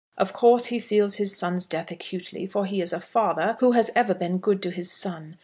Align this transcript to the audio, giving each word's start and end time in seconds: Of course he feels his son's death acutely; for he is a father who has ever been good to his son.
Of 0.17 0.33
course 0.33 0.65
he 0.65 0.79
feels 0.79 1.17
his 1.17 1.37
son's 1.37 1.67
death 1.67 1.91
acutely; 1.91 2.47
for 2.47 2.65
he 2.65 2.81
is 2.81 2.91
a 2.91 2.99
father 2.99 3.55
who 3.59 3.73
has 3.73 3.91
ever 3.93 4.15
been 4.15 4.39
good 4.39 4.63
to 4.63 4.71
his 4.71 4.91
son. 4.91 5.37